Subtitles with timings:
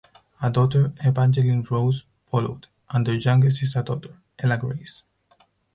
[0.41, 5.03] A daughter, Evangeline Rose, followed, and their youngest is a daughter, Ella Grace.